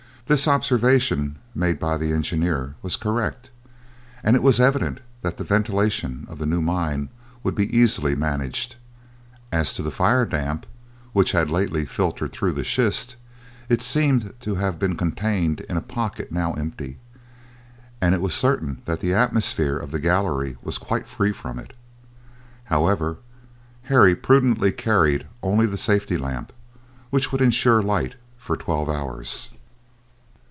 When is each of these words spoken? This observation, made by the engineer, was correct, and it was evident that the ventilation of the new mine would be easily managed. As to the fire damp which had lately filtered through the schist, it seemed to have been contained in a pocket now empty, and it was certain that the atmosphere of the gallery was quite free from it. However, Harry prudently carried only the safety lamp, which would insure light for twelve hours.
This 0.27 0.47
observation, 0.47 1.35
made 1.53 1.77
by 1.77 1.97
the 1.97 2.13
engineer, 2.13 2.75
was 2.81 2.95
correct, 2.95 3.49
and 4.23 4.37
it 4.37 4.41
was 4.41 4.61
evident 4.61 5.01
that 5.23 5.35
the 5.35 5.43
ventilation 5.43 6.25
of 6.29 6.39
the 6.39 6.45
new 6.45 6.61
mine 6.61 7.09
would 7.43 7.53
be 7.53 7.77
easily 7.77 8.15
managed. 8.15 8.77
As 9.51 9.73
to 9.73 9.83
the 9.83 9.91
fire 9.91 10.25
damp 10.25 10.65
which 11.11 11.33
had 11.33 11.49
lately 11.49 11.83
filtered 11.83 12.31
through 12.31 12.53
the 12.53 12.63
schist, 12.63 13.17
it 13.67 13.81
seemed 13.81 14.33
to 14.39 14.55
have 14.55 14.79
been 14.79 14.95
contained 14.95 15.59
in 15.67 15.75
a 15.75 15.81
pocket 15.81 16.31
now 16.31 16.53
empty, 16.53 16.97
and 17.99 18.15
it 18.15 18.21
was 18.21 18.33
certain 18.33 18.81
that 18.85 19.01
the 19.01 19.13
atmosphere 19.13 19.75
of 19.75 19.91
the 19.91 19.99
gallery 19.99 20.55
was 20.63 20.77
quite 20.77 21.09
free 21.09 21.33
from 21.33 21.59
it. 21.59 21.73
However, 22.67 23.17
Harry 23.91 24.15
prudently 24.15 24.71
carried 24.71 25.27
only 25.43 25.65
the 25.65 25.77
safety 25.77 26.17
lamp, 26.17 26.53
which 27.09 27.33
would 27.33 27.41
insure 27.41 27.83
light 27.83 28.15
for 28.37 28.55
twelve 28.55 28.87
hours. 28.87 29.49